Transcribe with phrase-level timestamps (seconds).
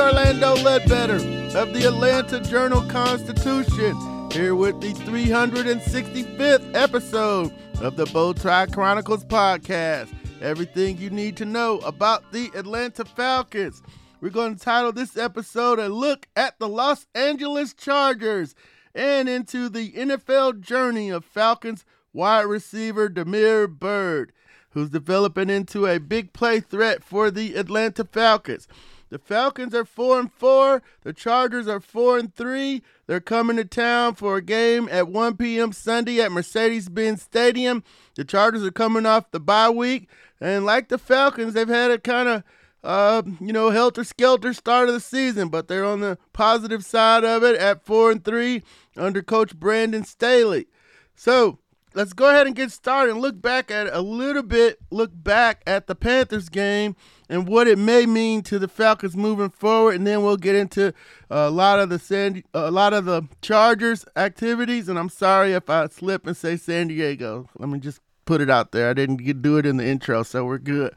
[0.00, 1.16] Orlando Ledbetter
[1.58, 3.94] of the Atlanta Journal Constitution,
[4.32, 10.08] here with the 365th episode of the Bowtie Chronicles podcast.
[10.40, 13.82] Everything you need to know about the Atlanta Falcons.
[14.22, 18.54] We're going to title this episode A Look at the Los Angeles Chargers
[18.94, 24.32] and into the NFL journey of Falcons wide receiver Damiere Byrd,
[24.70, 28.66] who's developing into a big play threat for the Atlanta Falcons.
[29.10, 32.82] The Falcons are 4 and 4, the Chargers are 4 and 3.
[33.06, 35.72] They're coming to town for a game at 1 p.m.
[35.72, 37.82] Sunday at Mercedes-Benz Stadium.
[38.14, 40.08] The Chargers are coming off the bye week,
[40.40, 42.44] and like the Falcons, they've had a kind of
[42.82, 47.24] uh, you know, helter skelter start of the season, but they're on the positive side
[47.24, 48.62] of it at four and three
[48.96, 50.66] under Coach Brandon Staley.
[51.14, 51.58] So
[51.94, 55.62] let's go ahead and get started and look back at a little bit, look back
[55.66, 56.96] at the Panthers game
[57.28, 60.92] and what it may mean to the Falcons moving forward, and then we'll get into
[61.30, 64.88] a lot of the San, a lot of the Chargers activities.
[64.88, 67.48] And I'm sorry if I slip and say San Diego.
[67.58, 68.90] Let me just put it out there.
[68.90, 70.94] I didn't get, do it in the intro, so we're good.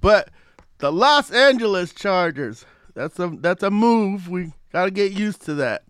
[0.00, 0.30] But
[0.78, 2.64] the Los Angeles Chargers.
[2.94, 4.28] That's a that's a move.
[4.28, 5.82] We got to get used to that.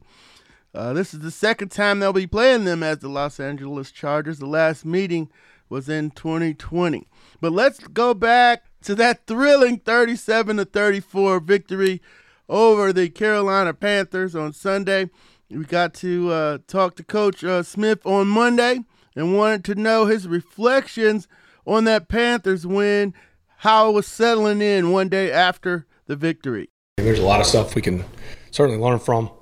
[0.79, 4.39] Uh, this is the second time they'll be playing them as the Los Angeles Chargers.
[4.39, 5.29] The last meeting
[5.69, 7.09] was in 2020.
[7.41, 12.01] But let's go back to that thrilling 37 to 34 victory
[12.49, 15.11] over the Carolina Panthers on Sunday.
[15.51, 18.79] We got to uh, talk to Coach uh, Smith on Monday
[19.17, 21.27] and wanted to know his reflections
[21.67, 23.15] on that Panthers win,
[23.57, 26.71] how it was settling in one day after the victory.
[26.99, 28.05] There's a lot of stuff we can
[28.53, 29.33] certainly learn from.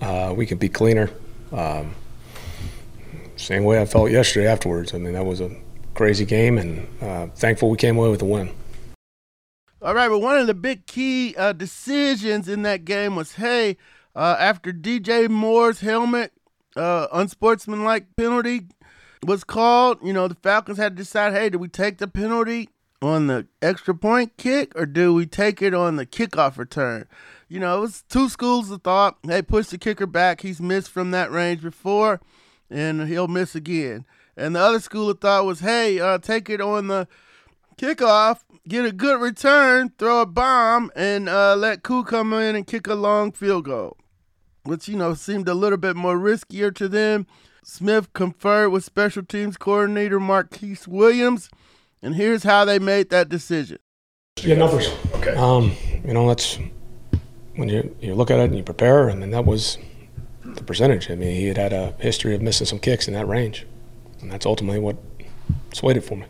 [0.00, 1.10] Uh, we could be cleaner.
[1.52, 1.94] Um,
[3.36, 4.94] same way I felt yesterday afterwards.
[4.94, 5.50] I mean, that was a
[5.94, 8.50] crazy game, and uh, thankful we came away with a win.
[9.82, 13.76] All right, but one of the big key uh, decisions in that game was, hey,
[14.14, 16.32] uh, after DJ Moore's helmet
[16.76, 18.68] uh, unsportsmanlike penalty
[19.22, 22.68] was called, you know, the Falcons had to decide, hey, do we take the penalty
[23.02, 27.06] on the extra point kick or do we take it on the kickoff return?
[27.48, 29.18] You know, it was two schools of thought.
[29.22, 30.40] Hey, push the kicker back.
[30.40, 32.20] He's missed from that range before,
[32.68, 34.04] and he'll miss again.
[34.36, 37.06] And the other school of thought was, hey, uh, take it on the
[37.78, 42.66] kickoff, get a good return, throw a bomb, and uh, let Koo come in and
[42.66, 43.96] kick a long field goal,
[44.64, 47.26] which, you know, seemed a little bit more riskier to them.
[47.62, 51.48] Smith conferred with special teams coordinator Marquice Williams,
[52.02, 53.78] and here's how they made that decision.
[54.42, 54.88] Yeah, numbers.
[55.14, 55.34] Okay.
[55.34, 55.72] Um,
[56.04, 56.58] you know, that's
[57.56, 59.10] when you you look at it and you prepare.
[59.10, 59.78] I mean, that was
[60.44, 61.10] the percentage.
[61.10, 63.66] I mean, he had had a history of missing some kicks in that range,
[64.20, 64.96] and that's ultimately what
[65.72, 66.26] swayed it for me.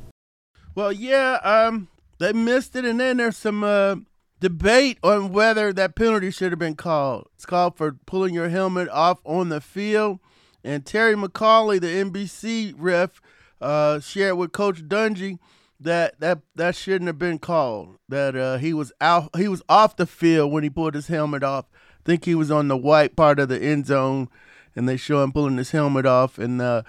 [0.75, 1.89] Well, yeah, um,
[2.19, 3.97] they missed it, and then there's some uh,
[4.41, 7.29] debate on whether that penalty should have been called.
[7.35, 10.21] It's called for pulling your helmet off on the field,
[10.63, 13.21] and Terry McAulay, the NBC ref,
[13.61, 15.39] uh, shared with Coach Dungy
[15.81, 17.97] that that that shouldn't have been called.
[18.09, 21.43] That uh, he was out, he was off the field when he pulled his helmet
[21.43, 21.67] off.
[21.73, 24.29] I think he was on the white part of the end zone,
[24.75, 26.39] and they show him pulling his helmet off.
[26.39, 26.83] And uh,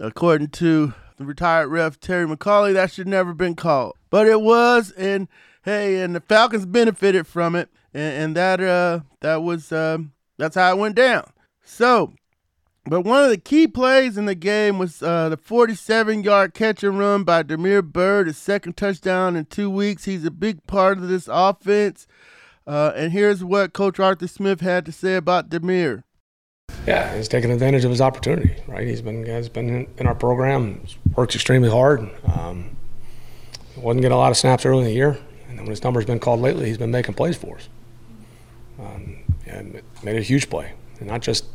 [0.00, 4.90] according to the retired ref Terry McAulay, that should never been called, but it was.
[4.92, 5.28] And
[5.64, 10.56] hey, and the Falcons benefited from it, and, and that uh that was um, that's
[10.56, 11.30] how it went down.
[11.62, 12.12] So
[12.86, 16.82] but one of the key plays in the game was uh, the 47 yard catch
[16.82, 20.04] and run by Damiere Byrd, his second touchdown in two weeks.
[20.04, 22.06] He's a big part of this offense.
[22.66, 26.04] Uh, and here's what Coach Arthur Smith had to say about Damiere.
[26.86, 28.86] Yeah, he's taking advantage of his opportunity, right?
[28.86, 30.82] He's been has been in, our program,
[31.14, 32.10] works extremely hard.
[32.26, 32.76] Um,
[33.76, 36.04] wasn't getting a lot of snaps early in the year, and then when his number's
[36.04, 37.68] been called lately, he's been making plays for us.
[38.78, 41.46] Um, and made a huge play, and not just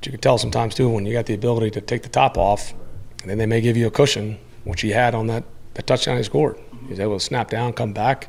[0.00, 2.38] but you can tell sometimes too when you got the ability to take the top
[2.38, 2.72] off,
[3.20, 5.44] and then they may give you a cushion, which he had on that,
[5.74, 6.58] that touchdown he scored.
[6.88, 8.28] He's able to snap down, come back.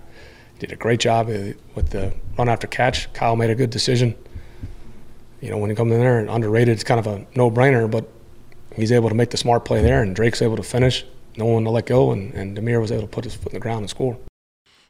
[0.59, 3.11] Did a great job with the run after catch.
[3.13, 4.15] Kyle made a good decision.
[5.39, 8.05] You know, when he comes in there and underrated, it's kind of a no-brainer, but
[8.75, 11.05] he's able to make the smart play there, and Drake's able to finish.
[11.37, 13.53] no one to let go, and, and Damiere was able to put his foot in
[13.53, 14.17] the ground and score.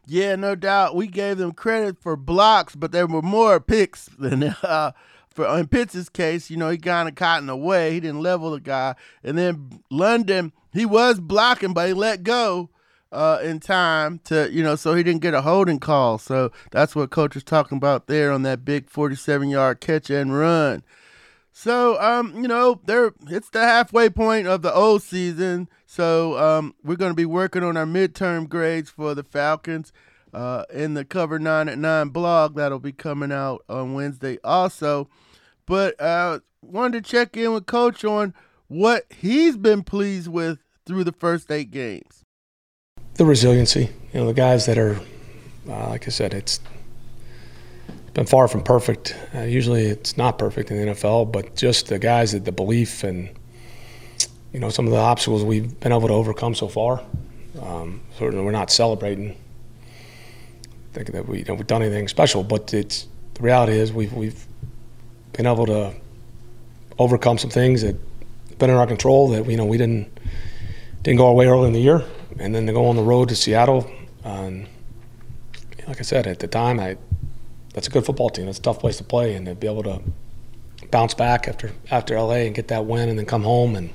[0.07, 0.95] Yeah, no doubt.
[0.95, 4.93] We gave them credit for blocks, but there were more picks than uh,
[5.33, 6.49] for in Pitts' case.
[6.49, 7.93] You know, he kind of caught in the way.
[7.93, 12.69] He didn't level the guy, and then London, he was blocking, but he let go
[13.11, 16.17] uh, in time to you know, so he didn't get a holding call.
[16.17, 20.37] So that's what coach was talking about there on that big 47 yard catch and
[20.37, 20.83] run.
[21.51, 25.67] So um, you know, there it's the halfway point of the old season.
[25.85, 29.91] So um, we're going to be working on our midterm grades for the Falcons
[30.33, 35.09] uh, in the Cover Nine at Nine blog that'll be coming out on Wednesday also.
[35.65, 38.33] But uh, wanted to check in with Coach on
[38.67, 42.23] what he's been pleased with through the first eight games.
[43.15, 44.99] The resiliency, you know, the guys that are,
[45.67, 46.59] uh, like I said, it's
[48.13, 49.15] been far from perfect.
[49.35, 53.03] Uh, usually, it's not perfect in the NFL, but just the guys that the belief
[53.03, 53.29] and
[54.53, 57.01] you know some of the obstacles we've been able to overcome so far.
[57.61, 59.37] Um, certainly, we're not celebrating
[60.93, 64.13] thinking that we you know, we've done anything special, but it's the reality is we've
[64.13, 64.45] we've
[65.33, 65.93] been able to
[66.99, 67.95] overcome some things that
[68.49, 70.07] have been in our control that you know we didn't
[71.03, 72.03] didn't go our way early in the year,
[72.39, 73.89] and then to go on the road to Seattle.
[74.23, 74.67] And
[75.87, 76.97] like I said at the time, I
[77.73, 78.47] that's a good football team.
[78.47, 80.01] It's a tough place to play, and to be able to
[80.91, 83.89] bounce back after after LA and get that win, and then come home and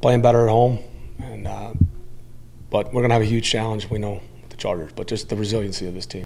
[0.00, 0.78] playing better at home.
[1.18, 1.74] And uh,
[2.70, 3.90] but we're gonna have a huge challenge.
[3.90, 4.22] We know
[4.56, 6.24] Chargers, but just the resiliency of this team.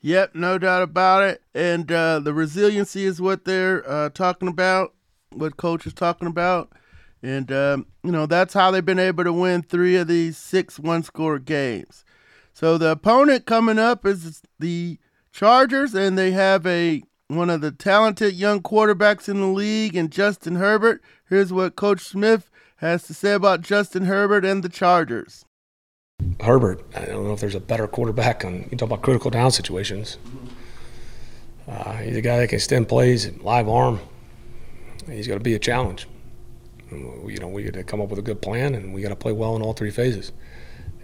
[0.00, 1.42] Yep, no doubt about it.
[1.54, 4.94] And uh, the resiliency is what they're uh, talking about,
[5.30, 6.72] what coach is talking about.
[7.22, 10.78] And, um, you know, that's how they've been able to win three of these six
[10.80, 12.04] one score games.
[12.52, 14.98] So the opponent coming up is the
[15.32, 20.10] Chargers, and they have a one of the talented young quarterbacks in the league, and
[20.10, 21.00] Justin Herbert.
[21.28, 25.44] Here's what Coach Smith has to say about Justin Herbert and the Chargers.
[26.40, 28.68] Herbert, I don't know if there's a better quarterback on.
[28.70, 30.18] You talk about critical down situations.
[31.68, 34.00] Uh, he's a guy that can extend plays, live arm.
[35.08, 36.08] He's got to be a challenge.
[36.90, 39.16] You know, we got to come up with a good plan, and we got to
[39.16, 40.32] play well in all three phases.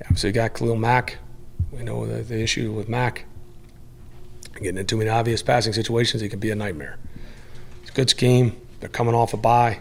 [0.02, 1.18] Obviously, got Khalil Mack.
[1.72, 3.24] We know the, the issue with Mack.
[4.54, 6.98] Getting into too many obvious passing situations, he can be a nightmare.
[7.82, 8.60] It's a good scheme.
[8.80, 9.80] They're coming off a bye.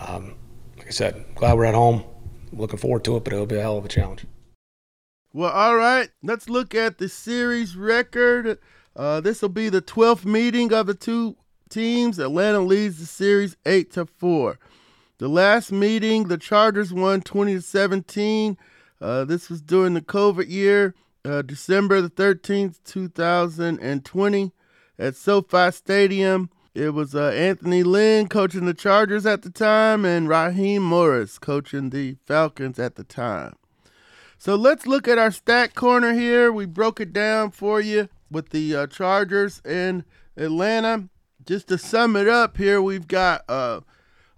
[0.00, 0.34] Um,
[0.78, 2.04] like I said, glad we're at home
[2.56, 4.26] looking forward to it, but it'll be a hell of a challenge.
[5.32, 6.10] Well, all right.
[6.22, 8.58] Let's look at the series record.
[8.94, 11.36] Uh, this will be the 12th meeting of the two
[11.68, 12.18] teams.
[12.18, 14.58] Atlanta leads the series 8 to 4.
[15.18, 18.56] The last meeting, the Chargers won 20 to 17.
[19.00, 24.52] Uh, this was during the COVID year, uh, December the 13th, 2020,
[24.98, 26.50] at SoFi Stadium.
[26.74, 31.90] It was uh, Anthony Lynn coaching the Chargers at the time and Raheem Morris coaching
[31.90, 33.54] the Falcons at the time.
[34.38, 36.50] So let's look at our stat corner here.
[36.50, 40.04] We broke it down for you with the uh, Chargers in
[40.36, 41.08] Atlanta.
[41.46, 43.80] Just to sum it up here, we've got uh,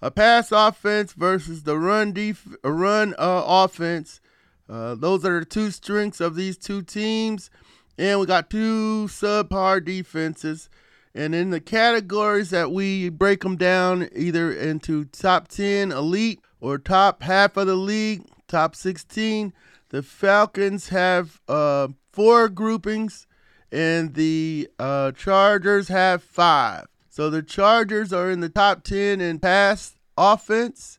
[0.02, 4.20] a pass offense versus the run def- run uh, offense.
[4.68, 7.48] Uh, those are the two strengths of these two teams.
[7.96, 10.68] And we got two subpar defenses.
[11.16, 16.76] And in the categories that we break them down either into top 10 elite or
[16.76, 19.54] top half of the league, top 16,
[19.88, 23.26] the Falcons have uh, four groupings
[23.72, 26.84] and the uh, Chargers have five.
[27.08, 30.98] So the Chargers are in the top 10 in pass offense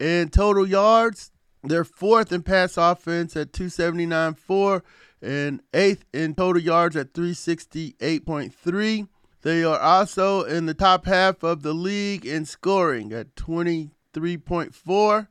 [0.00, 1.32] and total yards.
[1.62, 4.80] They're fourth in pass offense at 279.4
[5.20, 9.08] and eighth in total yards at 368.3.
[9.42, 15.28] They are also in the top half of the league in scoring at 23.4.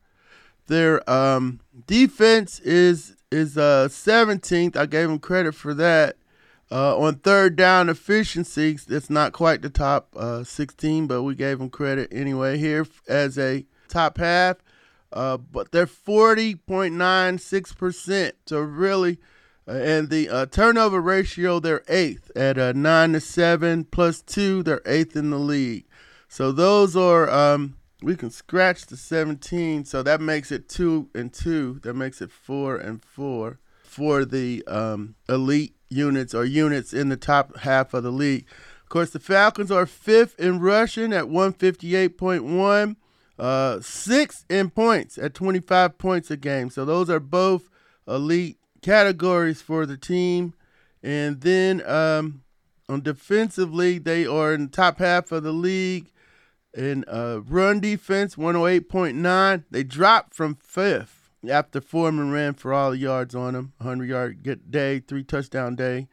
[0.68, 4.76] Their um, defense is is uh, 17th.
[4.76, 6.18] I gave them credit for that.
[6.72, 11.58] Uh, on third down efficiency, it's not quite the top uh, 16, but we gave
[11.58, 14.58] them credit anyway here as a top half.
[15.12, 18.34] Uh, but they're 40.96%.
[18.46, 19.18] So really
[19.72, 24.64] and the uh, turnover ratio, they're eighth at uh, nine to seven plus two.
[24.64, 25.86] They're eighth in the league.
[26.28, 29.86] So those are um, we can scratch the 17.
[29.86, 31.80] So that makes it two and two.
[31.84, 37.18] That makes it four and four for the um, elite units or units in the
[37.18, 38.46] top half of the league.
[38.84, 42.96] Of course, the Falcons are fifth in rushing at 158.1,
[43.38, 46.70] uh, sixth in points at 25 points a game.
[46.70, 47.70] So those are both
[48.08, 50.54] elite categories for the team.
[51.02, 52.44] And then um,
[52.88, 56.12] on defensively, they are in the top half of the league
[56.74, 59.64] In uh, run defense, 108.9.
[59.72, 63.74] They dropped from fifth after Foreman ran for all the yards on them.
[63.78, 66.08] 100 yard day, three touchdown day.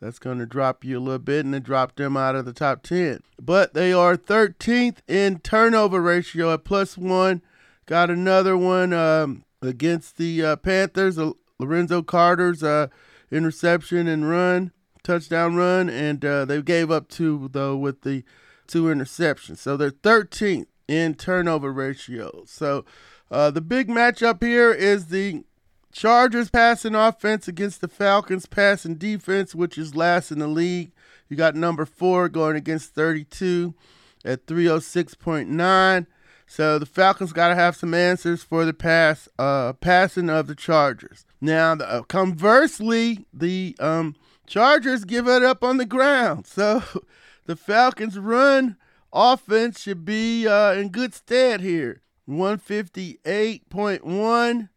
[0.00, 2.54] That's going to drop you a little bit, and it dropped them out of the
[2.54, 3.20] top 10.
[3.40, 7.42] But they are 13th in turnover ratio at plus one.
[7.84, 11.18] Got another one um, against the uh, Panthers.
[11.60, 12.88] Lorenzo Carter's uh,
[13.30, 18.24] interception and run, touchdown run, and uh, they gave up two, though, with the
[18.66, 19.58] two interceptions.
[19.58, 22.42] So they're 13th in turnover ratio.
[22.46, 22.84] So
[23.30, 25.44] uh, the big matchup here is the
[25.92, 30.92] Chargers passing offense against the Falcons passing defense, which is last in the league.
[31.28, 33.74] You got number four going against 32
[34.24, 36.06] at 306.9.
[36.46, 40.54] So the Falcons got to have some answers for the pass uh, passing of the
[40.54, 41.24] Chargers.
[41.40, 44.14] Now, uh, conversely, the um,
[44.46, 46.46] Chargers give it up on the ground.
[46.46, 46.82] So
[47.46, 48.76] the Falcons' run
[49.12, 52.02] offense should be uh, in good stead here.
[52.28, 54.68] 158.1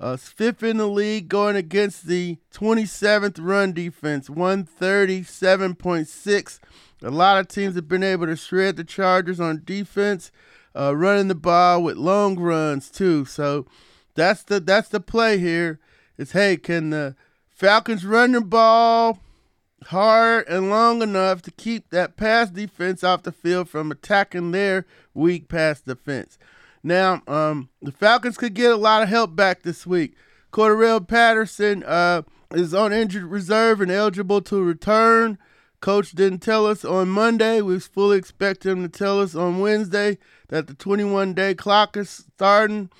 [0.00, 6.58] uh, fifth in the league going against the 27th run defense, 137.6.
[7.02, 10.30] A lot of teams have been able to shred the Chargers on defense,
[10.74, 13.26] uh, running the ball with long runs too.
[13.26, 13.66] So
[14.14, 15.78] that's the that's the play here.
[16.20, 17.16] Is hey, can the
[17.48, 19.20] Falcons run the ball
[19.84, 24.84] hard and long enough to keep that pass defense off the field from attacking their
[25.14, 26.36] weak pass defense?
[26.82, 30.14] Now, um, the Falcons could get a lot of help back this week.
[30.52, 35.38] Cordarrelle Patterson uh, is on injured reserve and eligible to return.
[35.80, 37.62] Coach didn't tell us on Monday.
[37.62, 42.10] We fully expect him to tell us on Wednesday that the 21 day clock is
[42.10, 42.90] starting.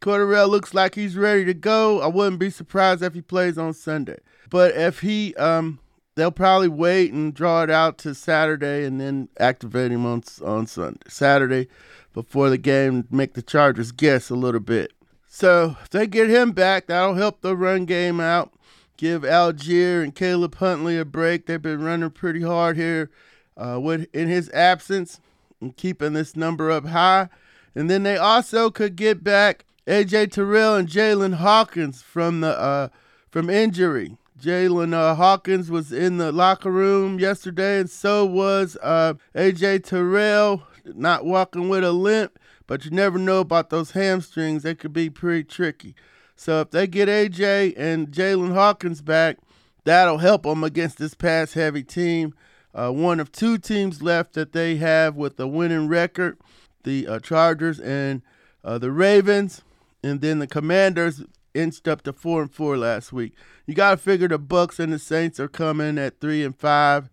[0.00, 2.00] Cordarrelle looks like he's ready to go.
[2.00, 4.18] I wouldn't be surprised if he plays on Sunday.
[4.48, 5.78] But if he, um,
[6.14, 10.66] they'll probably wait and draw it out to Saturday and then activate him on on
[10.66, 11.00] Sunday.
[11.08, 11.68] Saturday
[12.12, 14.92] before the game make the Chargers guess a little bit.
[15.28, 18.52] So if they get him back, that'll help the run game out.
[18.96, 21.46] Give Allgeier and Caleb Huntley a break.
[21.46, 23.10] They've been running pretty hard here
[23.56, 25.20] uh, with in his absence
[25.60, 27.28] and keeping this number up high.
[27.74, 32.88] And then they also could get back AJ Terrell and Jaylinn Hawkins from the uh,
[33.28, 34.16] from injury.
[34.40, 40.62] Jaylinn uh, Hawkins was in the locker room yesterday, and so was uh, AJ Terrell
[40.84, 44.62] not walking with a limp, but you never know about those hamstrings.
[44.62, 45.96] They could be pretty tricky.
[46.36, 49.38] So if they get AJ and Jaylinn Hawkins back,
[49.82, 52.32] that'll help them against this pass heavy team.
[52.72, 56.38] Uh, one of two teams left that they have with a winning record
[56.84, 58.22] the uh, Chargers and
[58.62, 59.62] uh, the Ravens.
[60.02, 61.22] And then the Commanders
[61.54, 63.34] inched up to four and four last week.
[63.66, 67.10] You got to figure the Bucks and the Saints are coming at three and five.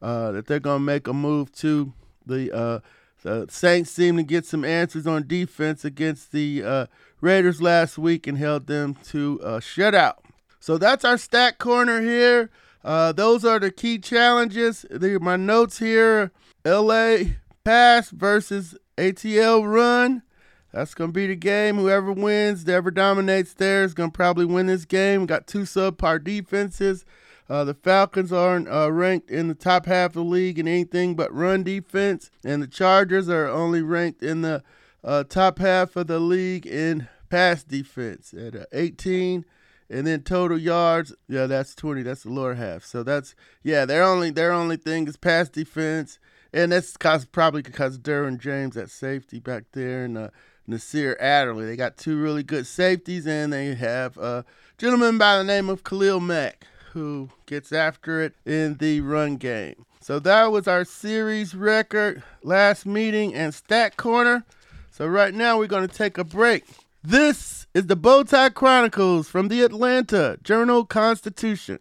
[0.00, 1.92] Uh, that they're gonna make a move to
[2.24, 2.78] the uh,
[3.22, 6.86] the Saints seem to get some answers on defense against the uh,
[7.20, 10.18] Raiders last week and held them to a shutout.
[10.60, 12.50] So that's our stat corner here.
[12.84, 14.84] Uh, those are the key challenges.
[14.84, 16.30] Are my notes here.
[16.64, 17.18] LA
[17.64, 20.22] pass versus ATL run.
[20.72, 21.76] That's to be the game.
[21.76, 25.22] Whoever wins, whoever dominates there is to probably win this game.
[25.22, 27.04] We got two subpar defenses.
[27.48, 31.14] Uh, the Falcons aren't uh, ranked in the top half of the league in anything
[31.14, 34.62] but run defense, and the Chargers are only ranked in the
[35.02, 39.44] uh, top half of the league in pass defense at uh, 18.
[39.90, 42.02] And then total yards, yeah, that's 20.
[42.02, 42.84] That's the lower half.
[42.84, 46.18] So that's yeah, their only their only thing is pass defense,
[46.52, 46.94] and that's
[47.32, 50.28] probably because Derwin James at safety back there and uh,
[50.68, 51.66] Nasir Adderley.
[51.66, 54.44] They got two really good safeties, and they have a
[54.76, 59.84] gentleman by the name of Khalil Mack who gets after it in the run game.
[60.00, 64.44] So that was our series record, last meeting, and stat corner.
[64.90, 66.64] So right now we're going to take a break.
[67.02, 71.78] This is the Bowtie Chronicles from the Atlanta Journal Constitution.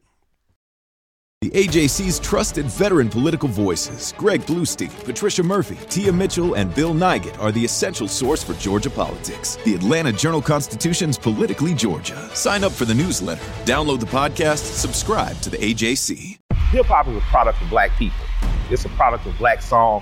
[1.42, 7.40] The AJC's trusted veteran political voices, Greg Bluestein, Patricia Murphy, Tia Mitchell, and Bill Nigut,
[7.40, 9.56] are the essential source for Georgia politics.
[9.64, 12.18] The Atlanta Journal Constitution's Politically Georgia.
[12.36, 16.40] Sign up for the newsletter, download the podcast, subscribe to the AJC.
[16.72, 18.18] Hip hop is a product of black people.
[18.72, 20.02] It's a product of black song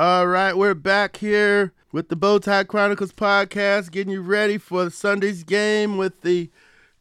[0.00, 5.42] All right, we're back here with the Bowtie Chronicles podcast, getting you ready for Sunday's
[5.42, 6.50] game with the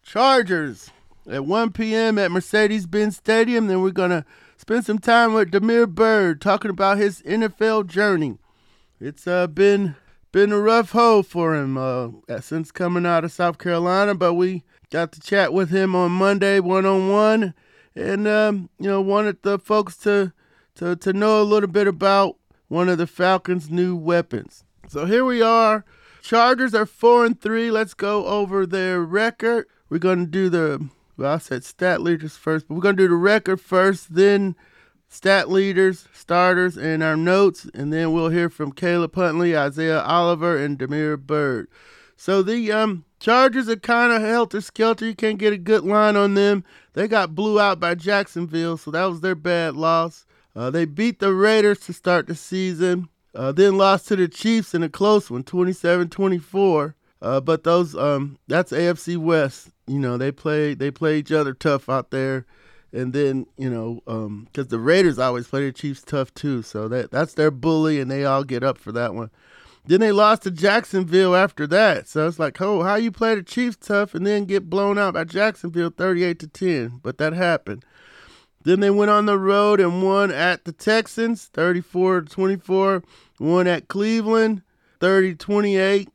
[0.01, 0.89] Chargers
[1.29, 2.17] at 1 p.m.
[2.17, 3.67] at Mercedes Benz Stadium.
[3.67, 4.25] Then we're going to
[4.57, 8.39] spend some time with Damiere Byrd talking about his NFL journey.
[8.99, 9.95] It's uh, been
[10.31, 12.09] been a rough hole for him uh,
[12.41, 16.59] since coming out of South Carolina, but we got to chat with him on Monday
[16.59, 17.53] one on one,
[17.95, 20.33] and um, you know wanted the folks to
[20.77, 22.36] to to know a little bit about
[22.67, 24.63] one of the Falcons' new weapons.
[24.87, 25.85] So here we are.
[26.21, 27.71] Chargers are four and three.
[27.71, 29.67] Let's go over their record.
[29.89, 33.15] We're gonna do the well, I said stat leaders first, but we're gonna do the
[33.15, 34.55] record first, then
[35.07, 40.57] stat leaders, starters, and our notes, and then we'll hear from Caleb Huntley, Isaiah Oliver,
[40.57, 41.67] and Damiere Byrd.
[42.15, 45.05] So the um, Chargers are kind of helter skelter.
[45.05, 46.63] You can't get a good line on them.
[46.93, 50.25] They got blew out by Jacksonville, so that was their bad loss.
[50.57, 54.73] Uh, they beat the Raiders to start the season, uh, then lost to the Chiefs
[54.73, 56.95] in a close one, 27-24.
[57.21, 59.69] Uh, but those um, that's AFC West.
[59.85, 62.45] You know they play they play each other tough out there
[62.93, 66.87] and then you know because um, the Raiders always play the Chiefs tough too, so
[66.87, 69.29] that that's their bully, and they all get up for that one.
[69.85, 73.43] Then they lost to Jacksonville after that, so it's like, oh, how you play the
[73.43, 76.99] Chiefs tough and then get blown out by Jacksonville thirty-eight to ten?
[77.03, 77.85] But that happened.
[78.67, 83.01] Then they went on the road and won at the Texans, thirty-four to twenty-four.
[83.39, 84.61] Won at Cleveland,
[84.99, 86.07] 30-28.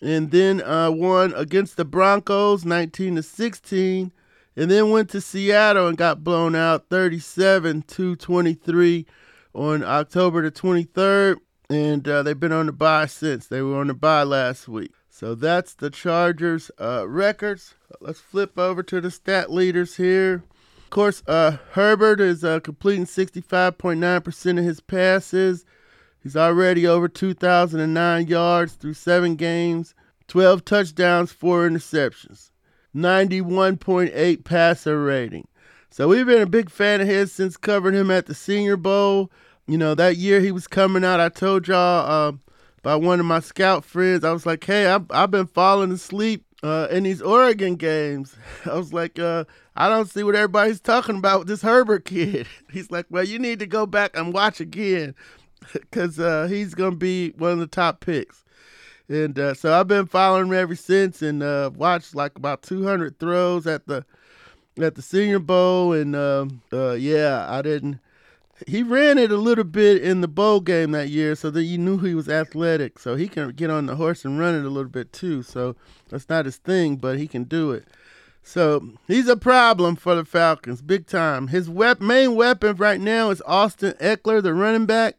[0.00, 4.12] and then uh, won against the Broncos, nineteen to sixteen
[4.56, 9.06] and then went to Seattle and got blown out 37 to 23
[9.54, 11.36] on October the 23rd.
[11.68, 13.46] And uh, they've been on the bye since.
[13.46, 14.92] They were on the bye last week.
[15.10, 17.74] So that's the Chargers uh, records.
[18.00, 20.42] Let's flip over to the stat leaders here.
[20.86, 25.64] Of course, uh, Herbert is uh, completing 65.9% of his passes.
[26.22, 29.96] He's already over 2,009 yards through seven games,
[30.28, 32.52] 12 touchdowns, four interceptions.
[32.94, 35.48] 91.8 passer rating.
[35.90, 39.32] So we've been a big fan of his since covering him at the Senior Bowl.
[39.66, 42.32] You know, that year he was coming out, I told y'all uh,
[42.84, 46.44] by one of my scout friends, I was like, hey, I've, I've been falling asleep
[46.62, 48.36] uh, in these Oregon games.
[48.64, 52.46] I was like, uh, I don't see what everybody's talking about with this Herbert kid.
[52.72, 55.14] He's like, well, you need to go back and watch again
[55.72, 58.44] because uh, he's going to be one of the top picks.
[59.08, 63.18] And uh, so I've been following him ever since, and uh, watched like about 200
[63.18, 64.04] throws at the
[64.80, 68.00] at the Senior Bowl, and um, uh, yeah, I didn't.
[68.66, 71.78] He ran it a little bit in the bowl game that year, so that you
[71.78, 72.98] knew he was athletic.
[72.98, 75.42] So he can get on the horse and run it a little bit too.
[75.42, 75.76] So
[76.08, 77.84] that's not his thing, but he can do it.
[78.46, 81.48] So he's a problem for the Falcons, big time.
[81.48, 85.18] His main weapon right now is Austin Ekeler, the running back.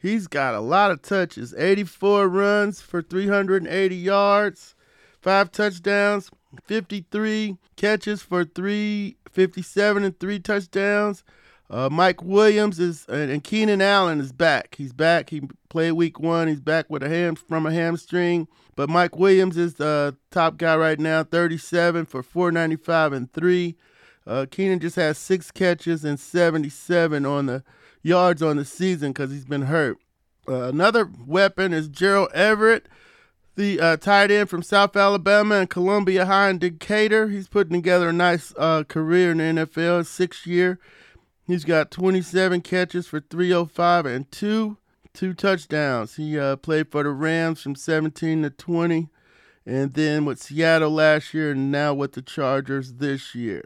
[0.00, 4.76] He's got a lot of touches 84 runs for 380 yards,
[5.20, 6.30] five touchdowns,
[6.66, 11.24] 53 catches for 357 and three touchdowns.
[11.68, 14.76] Uh, Mike Williams is and Keenan Allen is back.
[14.76, 15.30] He's back.
[15.30, 16.46] He played week one.
[16.46, 18.46] He's back with a ham from a hamstring.
[18.78, 23.74] But Mike Williams is the top guy right now, 37 for 495 and three.
[24.24, 27.64] Uh, Keenan just has six catches and 77 on the
[28.04, 29.98] yards on the season because he's been hurt.
[30.46, 32.86] Uh, another weapon is Gerald Everett,
[33.56, 37.26] the uh, tight end from South Alabama and Columbia High in Decatur.
[37.30, 40.78] He's putting together a nice uh, career in the NFL, six year.
[41.48, 44.76] He's got 27 catches for 305 and two
[45.18, 46.14] two touchdowns.
[46.14, 49.08] He uh, played for the Rams from 17 to 20,
[49.66, 53.64] and then with Seattle last year, and now with the Chargers this year.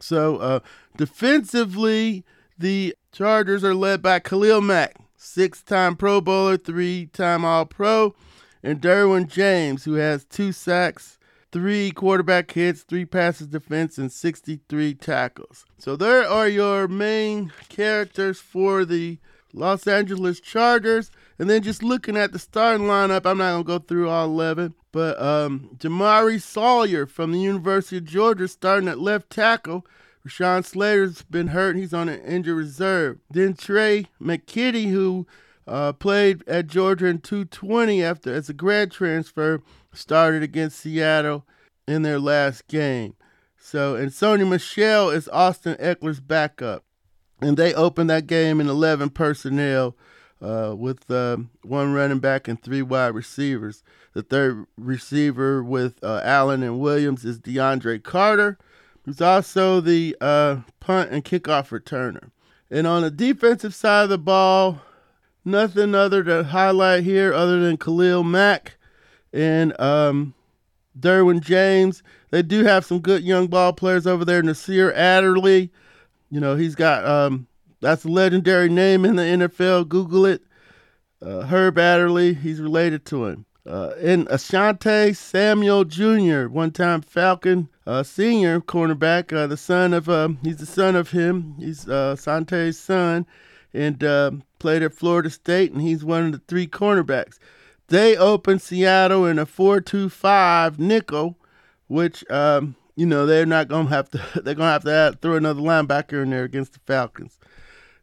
[0.00, 0.60] So uh,
[0.96, 2.24] defensively,
[2.56, 8.14] the Chargers are led by Khalil Mack, six time Pro Bowler, three time All Pro,
[8.62, 11.18] and Derwin James, who has two sacks,
[11.50, 15.64] three quarterback hits, three passes defense, and 63 tackles.
[15.78, 19.18] So there are your main characters for the
[19.52, 21.10] Los Angeles Chargers.
[21.38, 24.26] And then just looking at the starting lineup, I'm not going to go through all
[24.26, 29.86] 11, but um, Jamaree Salyer from the University of Georgia starting at left tackle
[30.26, 31.76] Rashawn Slater's been hurt.
[31.76, 33.18] He's on an injured reserve.
[33.30, 35.26] Then Tre' McKitty, who
[35.66, 39.62] uh, played at Georgia in 220 after as a grad transfer,
[39.92, 41.44] started against Seattle
[41.88, 43.14] in their last game.
[43.58, 46.84] So, and Sony Michel is Austin Ekeler's backup.
[47.42, 49.96] And they opened that game in 11 personnel
[50.40, 53.82] uh, with uh, one running back and three wide receivers.
[54.14, 58.58] The third receiver with uh, Allen and Williams is DeAndre Carter
[59.04, 62.30] who's also the uh, punt and kickoff returner.
[62.70, 64.80] And on the defensive side of the ball,
[65.44, 68.76] nothing other to highlight here other than Khalil Mack
[69.32, 70.34] and um,
[70.98, 72.02] Derwin James.
[72.30, 74.42] They do have some good young ball players over there.
[74.42, 75.70] Nasir Adderley,
[76.32, 77.46] you know, he's got um,
[77.82, 79.86] that's a legendary name in the NFL.
[79.86, 80.42] Google it.
[81.20, 83.44] Uh, Herb Adderley, he's related to him.
[83.66, 90.30] Uh, and Asante Samuel Jr., one-time Falcon uh, senior cornerback, uh, the son of uh,
[90.42, 91.54] he's the son of him.
[91.58, 93.26] He's uh, Asante's son,
[93.74, 97.38] and uh, played at Florida State, and he's one of the three cornerbacks.
[97.88, 101.36] They opened Seattle in a four-two-five nickel,
[101.88, 104.20] which um, you know they're not gonna have to.
[104.42, 107.38] They're gonna have to add, throw another linebacker in there against the Falcons.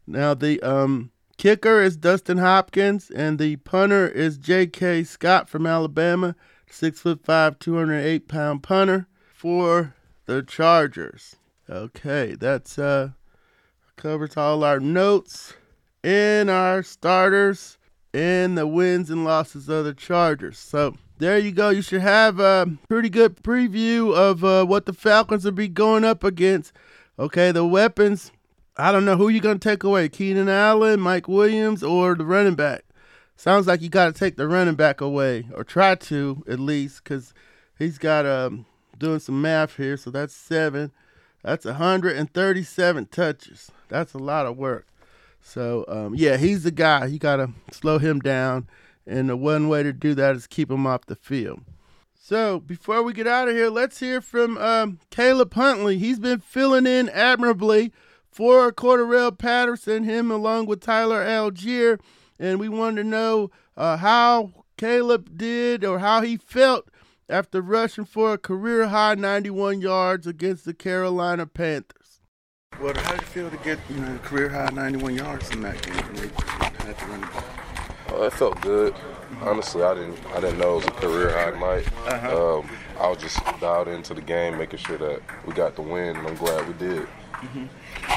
[0.06, 5.04] Now the um, kicker is Dustin Hopkins, and the punter is J.K.
[5.04, 6.34] Scott from Alabama,
[6.68, 9.94] six foot five, two hundred eight pound punter for
[10.26, 11.36] the Chargers.
[11.68, 13.10] Okay, that's uh
[13.96, 15.54] covers all our notes
[16.02, 17.76] and our starters
[18.14, 20.58] and the wins and losses of the Chargers.
[20.58, 21.68] So there you go.
[21.68, 26.02] You should have a pretty good preview of uh, what the Falcons will be going
[26.02, 26.72] up against.
[27.18, 28.32] Okay, the weapons.
[28.76, 32.24] I don't know who you're going to take away Keenan Allen, Mike Williams, or the
[32.24, 32.84] running back.
[33.36, 37.04] Sounds like you got to take the running back away, or try to at least,
[37.04, 37.34] because
[37.78, 38.64] he's got um,
[38.98, 39.98] doing some math here.
[39.98, 40.90] So that's seven.
[41.42, 43.70] That's 137 touches.
[43.88, 44.86] That's a lot of work.
[45.42, 47.06] So um, yeah, he's the guy.
[47.06, 48.68] You got to slow him down,
[49.10, 51.60] and the one way to do that is keep him off the field.
[52.14, 55.98] So before we get out of here, let's hear from um, Caleb Huntley.
[55.98, 57.92] He's been filling in admirably
[58.30, 61.98] for Cordarrelle Patterson, him along with Tyler Allgeier.
[62.38, 66.88] and we wanted to know uh, how Caleb did or how he felt
[67.28, 72.20] after rushing for a career high 91 yards against the Carolina Panthers.
[72.80, 75.82] Well, how did you feel to get you know career high 91 yards in that
[75.82, 75.94] game?
[75.94, 77.59] Had to run it back.
[78.12, 78.94] Oh, it felt good.
[79.42, 81.86] Honestly, I didn't I didn't know it was a career high night.
[82.06, 82.58] Uh-huh.
[82.58, 86.16] Um, I was just dialed into the game, making sure that we got the win,
[86.16, 87.02] and I'm glad we did.
[87.32, 87.66] Mm-hmm.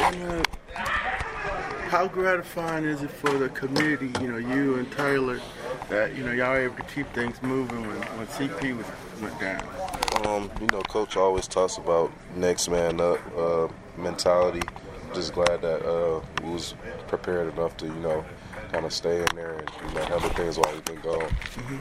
[0.03, 0.43] And, uh,
[1.93, 5.39] how gratifying is it for the community, you know, you and Tyler,
[5.89, 8.87] that you know y'all are able to keep things moving when, when CP was
[9.21, 9.61] went down?
[10.25, 14.61] Um, you know, coach always talks about next man up uh, mentality.
[15.13, 16.73] Just glad that uh, we was
[17.07, 18.25] prepared enough to, you know,
[18.73, 21.31] kind of stay in there and you know, handle things while we've been gone.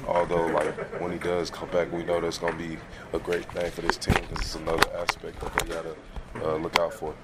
[0.07, 2.77] Although, like when he does come back, we know that's going to be
[3.15, 5.97] a great thing for this team because it's another aspect that they got to
[6.47, 7.15] uh, look out for.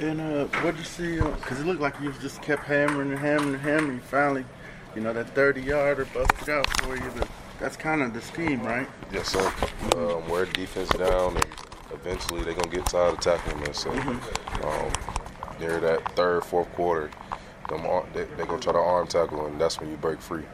[0.00, 1.16] And uh, what did you see?
[1.16, 4.00] Because it looked like you just kept hammering and hammering and hammering.
[4.00, 4.46] Finally,
[4.94, 7.10] you know, that 30 yarder busted out for you.
[7.18, 7.28] But
[7.60, 8.88] that's kind of the scheme, right?
[9.12, 9.52] Yes, sir.
[9.94, 11.46] Um, wear the defense down, and
[11.92, 13.80] eventually they're going to get tired of tackling us.
[13.80, 14.90] So, um,
[15.60, 17.10] near that third, fourth quarter,
[17.68, 20.44] them they, going to try to arm tackle, and that's when you break free.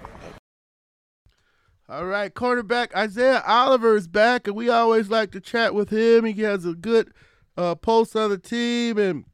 [1.90, 6.26] All right, cornerback Isaiah Oliver is back, and we always like to chat with him.
[6.26, 7.12] He has a good
[7.56, 9.24] uh, pulse of the team and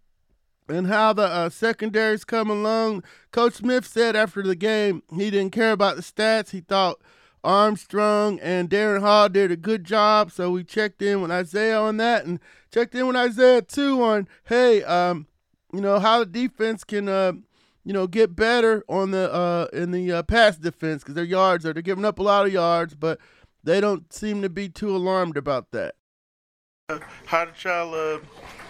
[0.68, 3.02] and how the uh, secondaries come along.
[3.32, 6.50] Coach Smith said after the game he didn't care about the stats.
[6.50, 7.00] He thought
[7.42, 11.96] Armstrong and Darren Hall did a good job, so we checked in with Isaiah on
[11.96, 12.38] that, and
[12.72, 15.26] checked in with Isaiah too on hey, um,
[15.72, 17.08] you know how the defense can.
[17.08, 17.32] Uh,
[17.84, 21.66] you know, get better on the uh in the uh, pass defense because their yards
[21.66, 23.20] are they're giving up a lot of yards, but
[23.62, 25.94] they don't seem to be too alarmed about that.
[26.88, 28.18] Uh, how did y'all, uh,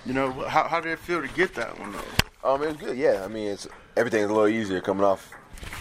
[0.07, 2.55] you know, how, how did it feel to get that one though?
[2.55, 2.97] Um, it was good.
[2.97, 5.33] Yeah, I mean, it's everything's a little easier coming off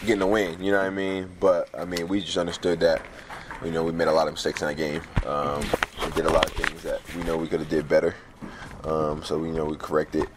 [0.05, 0.63] getting a win.
[0.63, 1.29] You know what I mean?
[1.39, 3.01] But I mean, we just understood that.
[3.63, 5.01] You know, we made a lot of mistakes in that game.
[5.25, 5.63] Um,
[6.03, 8.15] we did a lot of things that we know we could have did better.
[8.83, 10.27] Um, so we know we corrected,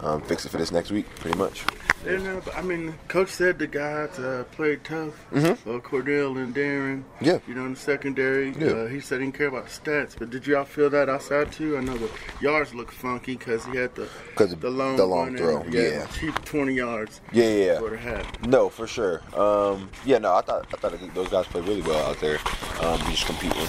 [0.00, 1.64] um, fix it for this next week, pretty much.
[2.06, 5.14] Uh, I mean, coach said the guys uh, played tough.
[5.32, 5.56] Mhm.
[5.66, 7.02] Uh, Cornell and Darren.
[7.20, 7.38] Yeah.
[7.48, 8.52] You know, in the secondary.
[8.58, 8.68] Yeah.
[8.68, 11.50] Uh, he said he didn't care about the stats, but did y'all feel that outside
[11.52, 11.76] too?
[11.76, 15.18] I know the yards look funky because he had the 'Cause the long the long
[15.20, 16.06] one and- throw, yeah.
[16.18, 17.20] cheap twenty yards.
[17.32, 17.78] Yeah, yeah, yeah.
[17.78, 18.46] For the hat.
[18.46, 19.22] No, for sure.
[19.34, 22.38] Um, yeah, no, I thought I thought those guys played really well out there.
[22.80, 23.66] Um, just competing,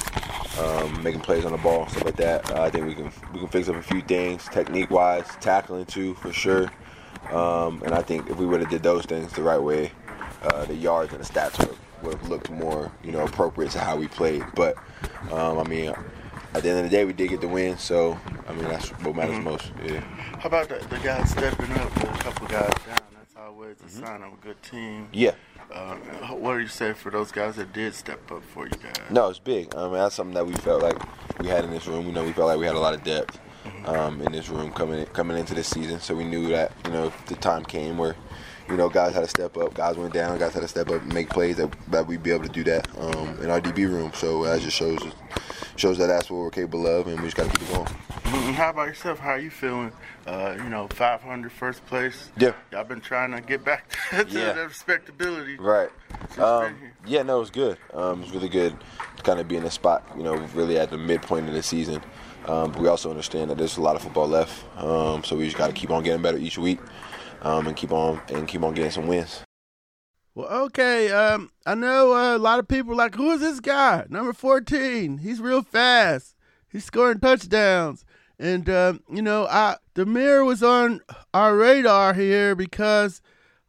[0.61, 2.51] um, making plays on the ball, stuff like that.
[2.51, 5.85] Uh, I think we can we can fix up a few things, technique wise, tackling
[5.85, 6.69] too, for sure.
[7.31, 9.91] Um, and I think if we would have did those things the right way,
[10.43, 11.57] uh, the yards and the stats
[12.01, 14.43] would have looked more, you know, appropriate to how we played.
[14.55, 14.77] But
[15.31, 15.93] um, I mean,
[16.53, 17.77] at the end of the day, we did get the win.
[17.77, 19.71] So I mean, that's what matters most.
[19.83, 19.99] Yeah.
[20.39, 21.93] How about the, the guys stepping up?
[21.95, 22.99] The couple guys down.
[23.17, 25.09] That's always a sign of a good team.
[25.11, 25.33] Yeah.
[25.73, 25.95] Uh,
[26.35, 28.93] what do you say for those guys that did step up for you guys?
[29.09, 29.73] No, it's big.
[29.75, 30.95] I mean, that's something that we felt like
[31.39, 32.05] we had in this room.
[32.05, 33.39] You know, we felt like we had a lot of depth
[33.85, 35.99] um, in this room coming coming into this season.
[35.99, 38.15] So we knew that you know the time came where
[38.67, 39.73] you know, guys had to step up.
[39.75, 40.39] Guys went down.
[40.39, 42.63] Guys had to step up and make plays that, that we'd be able to do
[42.63, 44.11] that um, in our DB room.
[44.15, 44.99] So that just shows
[45.75, 48.53] shows that that's what we're capable of, and we just got to keep it going.
[48.55, 49.19] How about yourself?
[49.19, 49.91] How are you feeling?
[50.25, 52.31] Uh, you know, 500 first place.
[52.37, 52.53] Yeah.
[52.71, 54.53] Y'all been trying to get back to, to Yeah.
[54.53, 55.57] that respectability.
[55.57, 55.89] Right.
[56.39, 56.75] Um,
[57.05, 57.77] yeah, no, it was good.
[57.93, 58.75] Um, it was really good
[59.17, 61.61] to kind of be in a spot, you know, really at the midpoint of the
[61.61, 62.01] season.
[62.47, 65.45] Um, but we also understand that there's a lot of football left, um, so we
[65.45, 66.79] just got to keep on getting better each week,
[67.41, 69.41] um, and keep on and keep on getting some wins.
[70.35, 71.11] Well, okay.
[71.11, 74.05] Um, I know uh, a lot of people like, who is this guy?
[74.09, 75.19] Number 14.
[75.19, 76.35] He's real fast.
[76.69, 78.03] He's scoring touchdowns.
[78.37, 80.99] And, um, you know, I Damiere was on
[81.33, 83.21] our radar here because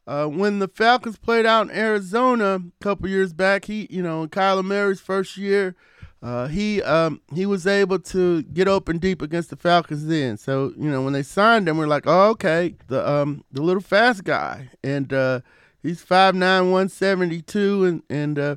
[0.09, 4.25] uh, when the Falcons played out in Arizona a couple years back, he, you know,
[4.25, 5.77] in Kyler Murray's first year,
[6.22, 10.37] uh, he um, he was able to get open deep against the Falcons then.
[10.37, 13.83] So, you know, when they signed him, we're like, oh, okay, the um, the little
[13.83, 14.70] fast guy.
[14.83, 15.40] And, uh,
[15.87, 16.40] He's 5'9",
[16.72, 18.57] 172, and and uh,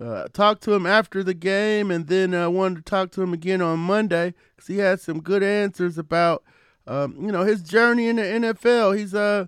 [0.00, 3.32] uh, talked to him after the game, and then uh, wanted to talk to him
[3.32, 6.44] again on Monday because he had some good answers about
[6.86, 8.96] um, you know his journey in the NFL.
[8.96, 9.46] He's uh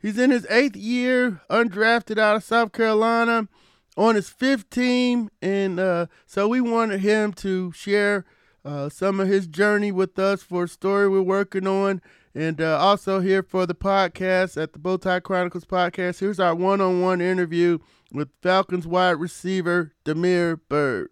[0.00, 3.48] he's in his eighth year, undrafted out of South Carolina,
[3.96, 8.24] on his fifth team, and uh, so we wanted him to share
[8.64, 12.00] uh, some of his journey with us for a story we're working on.
[12.34, 16.20] And uh, also here for the podcast at the Bowtie Chronicles podcast.
[16.20, 17.78] Here's our one-on-one interview
[18.10, 21.10] with Falcons wide receiver Damiere Byrd.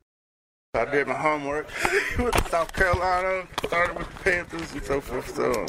[0.73, 1.67] I did my homework
[2.19, 5.35] with South Carolina, started with the Panthers and so forth.
[5.35, 5.67] So,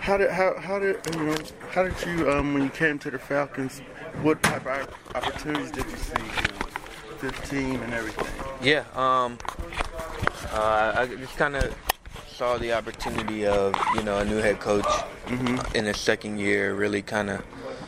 [0.00, 1.36] how did how how did you know
[1.70, 3.82] how did you um when you came to the Falcons?
[4.22, 6.22] What type of opportunities did you see?
[6.22, 6.66] You know,
[7.18, 8.26] Fifteen and everything.
[8.62, 9.38] Yeah, um,
[10.52, 11.74] uh, I just kind of
[12.28, 14.86] saw the opportunity of you know a new head coach
[15.26, 15.74] Mhm.
[15.74, 17.42] in his second year, really kind of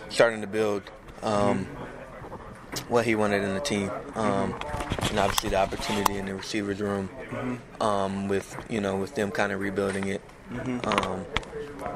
[0.08, 0.82] starting to build
[1.22, 1.66] um,
[2.88, 4.54] what he wanted in the team, um,
[5.08, 7.58] and obviously the opportunity in the receivers room, Mhm.
[7.82, 10.20] um, with you know with them kind of rebuilding it,
[10.52, 10.86] Mhm.
[10.86, 11.24] um,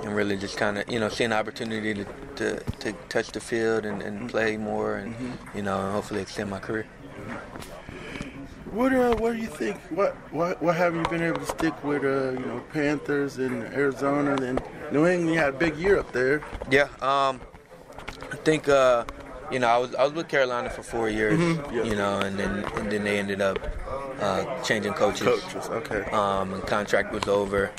[0.02, 2.04] and really just kind of you know seeing the opportunity to,
[2.36, 5.14] to, to touch the field and, and play more, and
[5.54, 6.86] you know and hopefully extend my career.
[8.72, 9.76] What uh, what do you think?
[9.90, 12.02] What what what have you been able to stick with?
[12.02, 14.58] Uh, you know, Panthers in Arizona, then
[14.90, 15.32] New England.
[15.32, 16.42] You had a big year up there.
[16.70, 17.40] Yeah, um,
[18.32, 19.04] I think uh,
[19.50, 21.82] you know I was I was with Carolina for four years, Mhm, yeah.
[21.84, 23.58] you know, and then and then they ended up
[24.20, 25.26] uh, changing coaches.
[25.26, 26.02] Coaches, okay.
[26.10, 27.70] Um, and contract was over,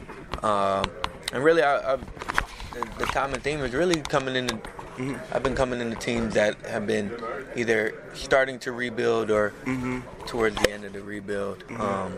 [0.44, 0.86] um,
[1.34, 4.48] and really, I, I, the, the common theme is really coming in.
[4.48, 5.16] Mm-hmm.
[5.36, 7.12] I've been coming into teams that have been
[7.56, 10.00] either starting to rebuild or Mm-hmm.
[10.26, 11.68] towards the end of the rebuild.
[11.68, 11.80] Mhm.
[11.82, 12.18] Um,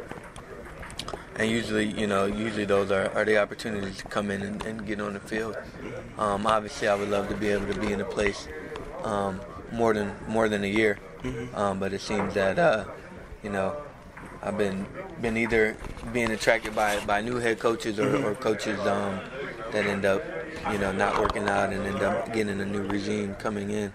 [1.40, 4.86] and usually, you know, usually those are, are the opportunities to come in and, and
[4.88, 5.56] get on the field.
[6.18, 8.48] Um, obviously, I would love to be able to be in a place
[9.08, 9.42] um,
[9.72, 11.56] more than more than a year, Mhm.
[11.58, 12.86] um, but it seems that uh,
[13.44, 13.76] you know
[14.44, 14.86] I've been
[15.22, 15.76] been either
[16.14, 18.24] being attracted by by new head coaches or, Mhm.
[18.26, 19.22] or coaches um,
[19.72, 20.22] that end up
[20.72, 23.92] you know not working out and end up getting a new regime coming in.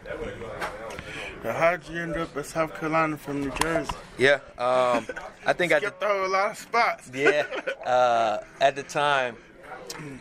[1.44, 3.90] Now, how did you end up at South Carolina from New Jersey?
[4.16, 5.08] Yeah, um,
[5.44, 7.10] I think I skipped over a lot of spots.
[7.12, 7.44] Yeah.
[7.82, 9.36] Uh, at the time,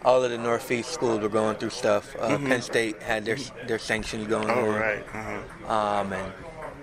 [0.03, 2.15] all of the Northeast schools were going through stuff.
[2.19, 2.47] Uh, Mhm.
[2.47, 4.75] Penn State had their their sanctions going Oh, on.
[4.79, 5.05] right.
[5.13, 5.73] Uh-huh.
[5.73, 6.34] Um, and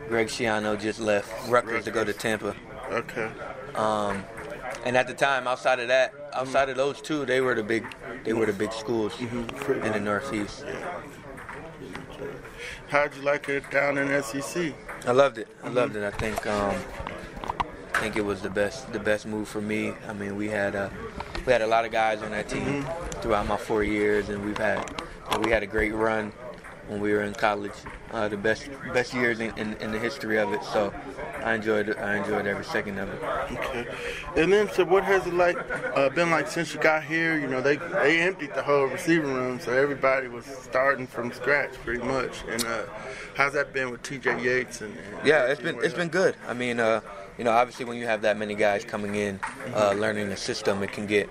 [0.09, 2.55] Greg Schiano just left Rutgers to go to Tampa.
[2.90, 3.29] Okay.
[3.74, 4.24] Um,
[4.85, 7.85] and at the time, outside of that, outside of those two, they were the big
[8.24, 9.85] they were the big schools Mm-hmm.
[9.85, 10.64] in the Northeast.
[12.88, 14.72] How'd you like it down in SEC?
[15.07, 15.46] I loved it.
[15.62, 16.03] I loved it.
[16.03, 16.74] I think um,
[17.94, 19.92] I think it was the best the best move for me.
[20.09, 20.90] I mean, we had a
[21.49, 23.21] we had a lot of guys on that team mm-hmm.
[23.23, 24.85] throughout my four years, and we've had
[25.41, 26.31] we had a great run
[26.88, 27.72] when we were in college.
[28.11, 30.64] Uh, the best best years in, in, in the history of it.
[30.64, 30.92] So
[31.44, 31.96] I enjoyed.
[31.98, 33.22] I enjoyed every second of it.
[33.53, 33.87] Okay.
[34.37, 35.59] And then, so what has it like
[35.94, 37.38] uh, been like since you got here?
[37.38, 41.74] You know, they they emptied the whole receiving room, so everybody was starting from scratch
[41.85, 42.44] pretty much.
[42.48, 42.85] And uh,
[43.35, 44.42] how's that been with T.J.
[44.42, 44.96] Yates and?
[44.96, 46.35] and Yeah, it's been it's been good.
[46.46, 47.03] I mean, uh,
[47.37, 49.38] you know, obviously when you have that many guys coming in,
[49.74, 51.31] uh, learning the system, it can get,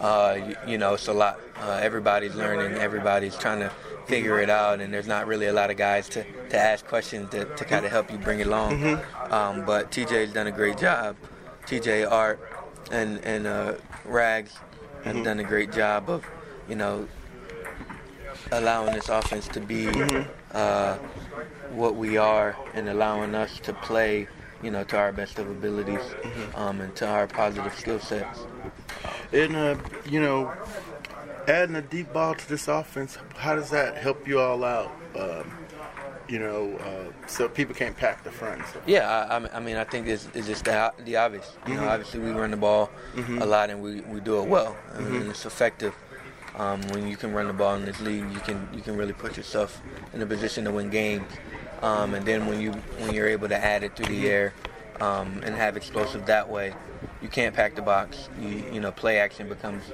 [0.00, 1.40] uh, you, you know, it's a lot.
[1.56, 3.72] Uh, everybody's learning, everybody's trying to
[4.08, 7.30] figure it out, and there's not really a lot of guys to, to ask questions
[7.30, 8.78] to, to kind of help you bring it along.
[8.80, 9.32] Mhm.
[9.32, 11.16] Um, but TJ's done a great job.
[11.66, 12.40] TJ Art
[12.90, 13.74] and and uh,
[14.06, 14.52] Rags
[15.04, 15.24] have Mhm.
[15.24, 16.24] done a great job of,
[16.68, 17.06] you know,
[18.50, 20.26] allowing this offense to be Mhm.
[20.54, 20.94] uh,
[21.70, 24.26] what we are and allowing us to play,
[24.62, 26.00] you know, to our best of abilities
[26.54, 28.40] um, and to our positive skill sets.
[29.32, 29.74] And uh,
[30.06, 30.50] you know,
[31.48, 34.92] adding a deep ball to this offense, how does that help you all out?
[35.18, 35.50] Um,
[36.28, 38.62] you know, uh, so people can't pack the front.
[38.66, 38.82] So.
[38.86, 41.56] Yeah, I, I, mean, I think it's, it's just the, the obvious.
[41.66, 41.82] You mm-hmm.
[41.82, 43.40] know, obviously we run the ball mm-hmm.
[43.40, 44.76] a lot and we, we do it well.
[44.94, 45.30] I mean, mm-hmm.
[45.30, 45.94] it's effective.
[46.56, 49.12] Um, when you can run the ball in this league, you can you can really
[49.12, 49.80] put yourself
[50.12, 51.30] in a position to win games.
[51.82, 54.26] Um, and then when you when you're able to add it through the mm-hmm.
[54.26, 54.54] air
[55.00, 56.74] um, and have explosive that way,
[57.22, 58.28] you can't pack the box.
[58.40, 59.84] You you know, play action becomes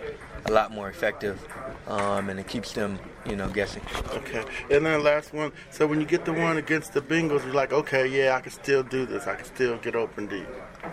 [0.47, 1.41] a lot more effective,
[1.89, 3.83] um, and it keeps them, you know, guessing.
[4.11, 4.45] Okay.
[4.71, 5.53] And then last one.
[5.71, 8.53] So when you get the one against the Bengals, you're like, okay, yeah, I can
[8.53, 9.27] still do this.
[9.27, 10.47] I can still get open deep.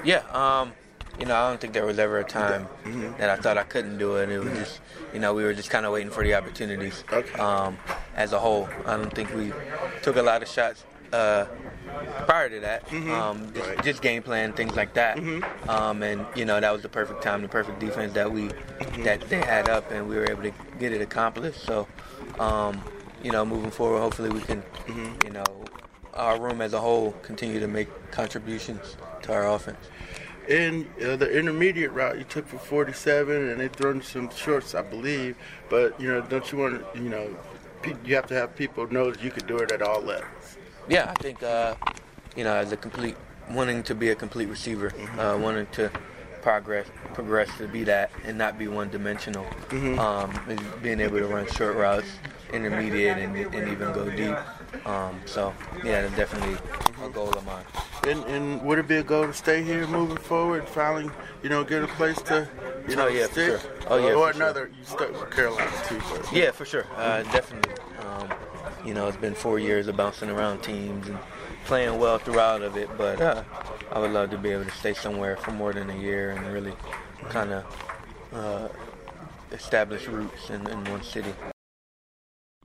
[0.03, 0.23] Yeah.
[0.31, 0.73] Um,
[1.19, 3.17] you know, I don't think there was ever a time mm-hmm.
[3.17, 4.29] that I thought I couldn't do it.
[4.29, 4.79] It was just,
[5.13, 7.03] you know, we were just kind of waiting for the opportunities.
[7.11, 7.37] Okay.
[7.37, 7.77] Um,
[8.15, 9.51] as a whole, I don't think we
[10.01, 11.45] took a lot of shots uh,
[12.25, 12.87] prior to that.
[12.87, 13.11] Mm-hmm.
[13.11, 13.83] Um, just, right.
[13.83, 15.17] just, game plan, things like that.
[15.17, 15.69] Mm-hmm.
[15.69, 19.03] Um, and you know that was the perfect time, the perfect defense that we mm-hmm.
[19.03, 21.61] that they had up, and we were able to get it accomplished.
[21.61, 21.87] So,
[22.39, 22.81] um,
[23.23, 25.27] you know, moving forward, hopefully we can, mm-hmm.
[25.27, 25.43] you know,
[26.13, 29.89] our room as a whole continue to make contributions to our offense.
[30.47, 34.81] In uh, the intermediate route, you took for 47, and they thrown some shorts, I
[34.81, 35.37] believe.
[35.69, 37.35] But you know, don't you want to, you know,
[38.05, 40.57] you have to have people know that you can do it at all levels
[40.89, 41.75] yeah, I think uh,
[42.35, 43.15] you know as a complete
[43.49, 45.19] wanting to be a complete receiver, mm-hmm.
[45.19, 45.91] uh, wanting to
[46.41, 49.45] progress progress to be that and not be one dimensional.
[49.69, 49.99] Mm-hmm.
[49.99, 52.07] Um, being able to run short routes,
[52.51, 54.37] intermediate, and, and even go deep.
[54.85, 56.57] Um, so yeah, that's definitely
[57.03, 57.65] a goal of mine.
[58.07, 61.11] And, and would it be a goal to stay here moving forward, finally,
[61.43, 62.49] you know, get a place to,
[62.87, 63.59] you know, oh, yeah, stick?
[63.59, 63.71] For sure.
[63.87, 64.67] Oh yeah, or, another.
[64.67, 64.77] Sure.
[64.79, 66.01] You stuck with Carolina too.
[66.09, 66.33] But.
[66.33, 66.87] Yeah, for sure.
[66.95, 67.73] Uh, definitely.
[68.85, 71.17] You know, it's been four years of bouncing around teams and
[71.65, 73.43] playing well throughout of it, but uh,
[73.91, 76.47] I would love to be able to stay somewhere for more than a year and
[76.51, 76.73] really
[77.29, 77.65] kind of
[78.33, 78.67] uh,
[79.51, 81.33] establish roots in, in one city.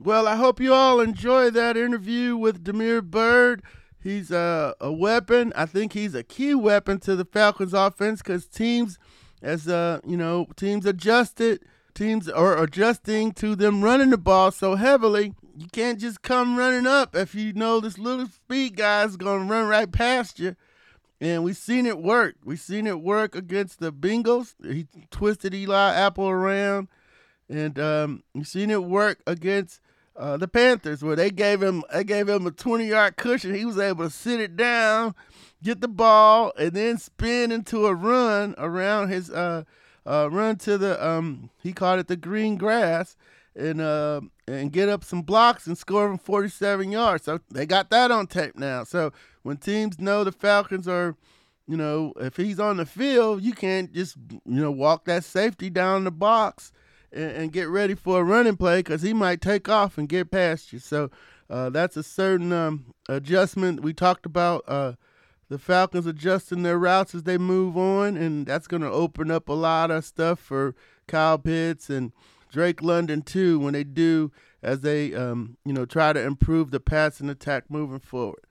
[0.01, 3.61] Well, I hope you all enjoy that interview with Damiere Byrd.
[4.01, 5.53] He's a, a weapon.
[5.55, 8.97] I think he's a key weapon to the Falcons offense because teams,
[9.41, 14.75] as uh, you know, teams adjusted, teams are adjusting to them running the ball so
[14.75, 19.45] heavily you can't just come running up if you know this little speed guy's gonna
[19.45, 20.55] run right past you.
[21.19, 22.35] And we've seen it work.
[22.45, 24.53] We've seen it work against the Bengals.
[24.63, 26.89] He twisted Eli Apple around,
[27.49, 29.81] and um, you seen it work against
[30.15, 33.55] uh, the Panthers, where they gave him they gave him a twenty yard cushion.
[33.55, 35.15] He was able to sit it down,
[35.63, 39.63] get the ball, and then spin into a run around his uh,
[40.05, 43.17] uh, run to the um, he called it the green grass,
[43.57, 47.25] and uh, and get up some blocks and score from 47 yards.
[47.25, 48.83] So they got that on tape now.
[48.83, 49.11] So
[49.43, 51.15] when teams know the Falcons are,
[51.67, 55.69] you know, if he's on the field, you can't just you know walk that safety
[55.69, 56.71] down the box
[57.11, 60.31] and, and get ready for a running play because he might take off and get
[60.31, 60.79] past you.
[60.79, 61.09] So
[61.49, 64.63] uh, that's a certain um, adjustment we talked about.
[64.67, 64.93] Uh,
[65.49, 69.47] the Falcons adjusting their routes as they move on, and that's going to open up
[69.47, 70.75] a lot of stuff for
[71.07, 72.11] Kyle Pitts and
[72.57, 74.31] Drake London too when they do
[74.63, 78.43] as they um, you know try to improve the passing attack moving forward.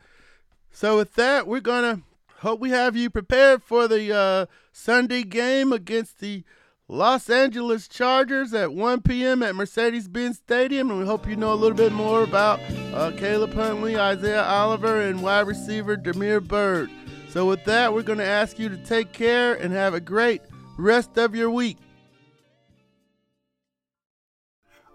[0.70, 2.02] So with that, we're gonna
[2.36, 6.44] hope we have you prepared for the uh, Sunday game against the
[6.86, 9.42] Los Angeles Chargers at 1 p.m.
[9.42, 12.60] at Mercedes-Benz Stadium, and we hope you know a little bit more about
[12.94, 16.88] uh, Caleb Huntley, Isaiah Oliver, and wide receiver Damiere Byrd.
[17.28, 20.42] So with that, we're going to ask you to take care and have a great
[20.78, 21.78] rest of your week.